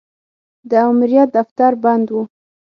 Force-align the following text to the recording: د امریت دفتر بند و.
د 0.69 0.71
امریت 0.91 1.29
دفتر 1.37 1.71
بند 1.83 2.07
و. 2.11 2.15